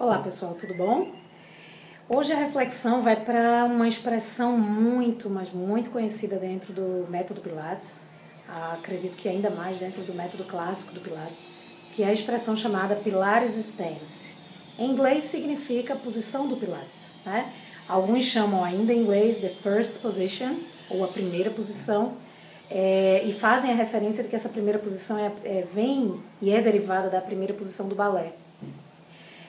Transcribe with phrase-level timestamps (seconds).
[0.00, 1.10] Olá pessoal, tudo bom?
[2.08, 8.02] Hoje a reflexão vai para uma expressão muito, mas muito conhecida dentro do método Pilates,
[8.74, 11.48] acredito que ainda mais dentro do método clássico do Pilates,
[11.96, 14.34] que é a expressão chamada Pilates Stance.
[14.78, 17.52] Em inglês significa posição do Pilates, né?
[17.88, 22.12] Alguns chamam ainda em inglês the first position, ou a primeira posição,
[22.70, 26.62] é, e fazem a referência de que essa primeira posição é, é, vem e é
[26.62, 28.32] derivada da primeira posição do balé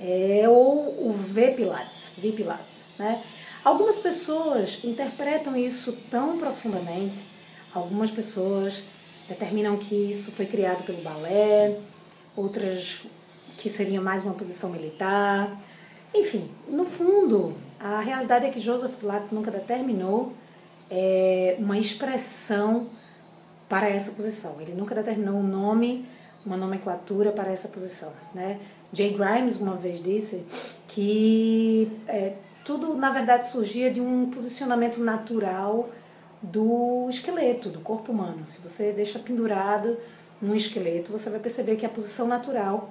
[0.00, 3.22] é, ou o V Pilates, V Pilates, né?
[3.62, 7.20] Algumas pessoas interpretam isso tão profundamente,
[7.74, 8.82] algumas pessoas
[9.28, 11.78] determinam que isso foi criado pelo balé,
[12.34, 13.02] outras
[13.58, 15.60] que seria mais uma posição militar.
[16.14, 20.32] Enfim, no fundo, a realidade é que Joseph Pilates nunca determinou
[20.90, 22.88] é, uma expressão
[23.68, 24.60] para essa posição.
[24.60, 26.06] Ele nunca determinou um nome,
[26.44, 28.58] uma nomenclatura para essa posição, né?
[28.92, 30.46] Jay Grimes uma vez disse
[30.88, 35.88] que é, tudo, na verdade, surgia de um posicionamento natural
[36.42, 38.46] do esqueleto, do corpo humano.
[38.46, 39.96] Se você deixa pendurado
[40.42, 42.90] um esqueleto, você vai perceber que a posição natural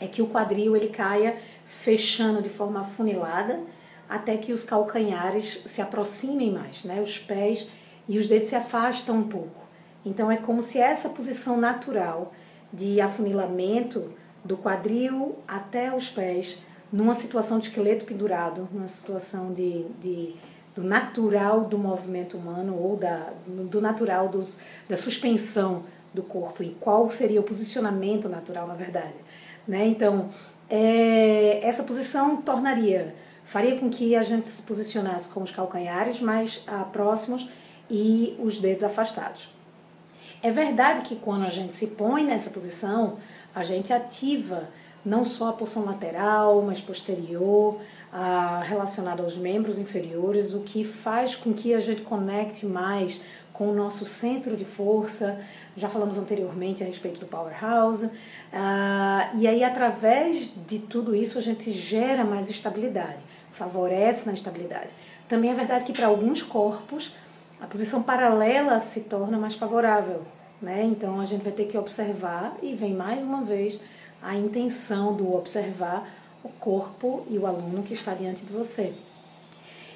[0.00, 3.60] é que o quadril ele caia fechando de forma afunilada
[4.08, 7.00] até que os calcanhares se aproximem mais, né?
[7.00, 7.68] Os pés
[8.08, 9.60] e os dedos se afastam um pouco.
[10.04, 12.32] Então é como se essa posição natural
[12.72, 14.12] de afunilamento
[14.46, 16.58] do quadril até os pés,
[16.92, 20.34] numa situação de esqueleto pendurado, numa situação de, de
[20.74, 26.76] do natural do movimento humano ou da, do natural dos, da suspensão do corpo e
[26.78, 29.14] qual seria o posicionamento natural, na verdade.
[29.66, 29.86] Né?
[29.86, 30.28] Então,
[30.68, 36.62] é, essa posição tornaria, faria com que a gente se posicionasse com os calcanhares mais
[36.66, 37.48] ah, próximos
[37.90, 39.48] e os dedos afastados.
[40.42, 43.16] É verdade que quando a gente se põe nessa posição,
[43.56, 44.68] a gente ativa
[45.02, 47.80] não só a porção lateral, mas posterior,
[48.64, 53.20] relacionada aos membros inferiores, o que faz com que a gente conecte mais
[53.52, 55.40] com o nosso centro de força.
[55.74, 58.10] Já falamos anteriormente a respeito do powerhouse.
[58.52, 64.90] Ah, e aí, através de tudo isso, a gente gera mais estabilidade, favorece na estabilidade.
[65.28, 67.14] Também é verdade que para alguns corpos,
[67.58, 70.22] a posição paralela se torna mais favorável.
[70.60, 70.84] Né?
[70.84, 73.78] Então a gente vai ter que observar e vem mais uma vez
[74.22, 76.08] a intenção do observar
[76.42, 78.94] o corpo e o aluno que está diante de você.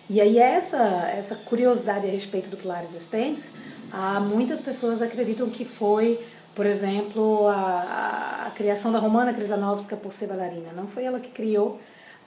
[0.09, 3.53] E aí essa essa curiosidade a respeito do pilar existente,
[3.93, 6.21] há muitas pessoas acreditam que foi,
[6.55, 10.73] por exemplo, a, a criação da Romana Krizanovska por ser bailarina.
[10.73, 11.81] Não foi ela que criou,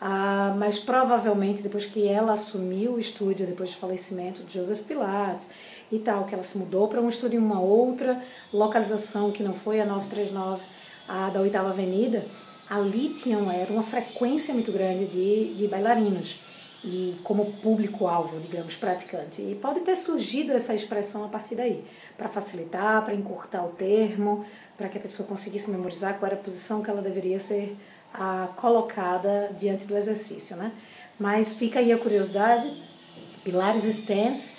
[0.05, 5.49] ah, mas provavelmente depois que ela assumiu o estúdio, depois do falecimento de Joseph Pilates
[5.89, 8.21] e tal, que ela se mudou para um estúdio em uma outra
[8.51, 10.61] localização que não foi a 939
[11.07, 12.25] a da Oitava Avenida,
[12.69, 16.37] ali tinham, era uma frequência muito grande de, de bailarinos
[16.83, 19.41] e como público-alvo, digamos, praticante.
[19.41, 21.81] E pode ter surgido essa expressão a partir daí,
[22.17, 26.43] para facilitar, para encurtar o termo, para que a pessoa conseguisse memorizar qual era a
[26.43, 27.77] posição que ela deveria ser
[28.13, 30.55] a, colocada diante do exercício.
[30.55, 30.71] Né?
[31.19, 32.71] Mas fica aí a curiosidade,
[33.43, 34.55] Pilares Stance,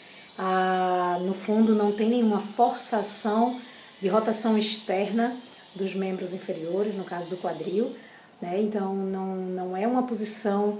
[1.25, 3.61] no fundo não tem nenhuma forçação
[4.01, 5.37] de rotação externa
[5.75, 7.95] dos membros inferiores, no caso do quadril,
[8.41, 8.61] né?
[8.61, 10.79] então não, não é uma posição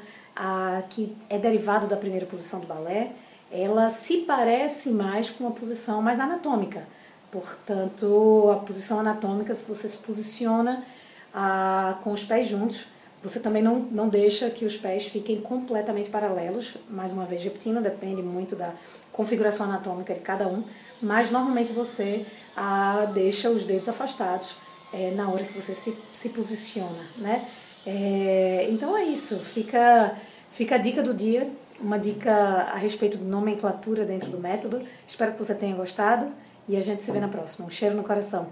[0.91, 3.13] que é derivado da primeira posição do balé,
[3.51, 6.87] ela se parece mais com uma posição mais anatômica.
[7.31, 10.85] Portanto, a posição anatômica, se você se posiciona
[11.35, 12.87] a, com os pés juntos,
[13.23, 17.81] você também não, não deixa que os pés fiquem completamente paralelos, mais uma vez repetindo,
[17.81, 18.73] depende muito da
[19.13, 20.63] configuração anatômica de cada um,
[21.03, 22.25] mas normalmente você
[22.57, 24.57] a, deixa os dedos afastados
[24.93, 27.49] é, na hora que você se, se posiciona, né?
[27.87, 30.17] É, então é isso, fica,
[30.51, 31.51] fica a dica do dia,
[31.81, 32.33] uma dica
[32.73, 34.83] a respeito de nomenclatura dentro do método.
[35.07, 36.31] Espero que você tenha gostado
[36.69, 37.67] e a gente se vê na próxima.
[37.67, 38.49] Um cheiro no coração.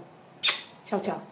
[0.85, 1.23] Tchau, tchau.